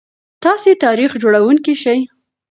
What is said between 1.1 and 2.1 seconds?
جوړونکي شئ.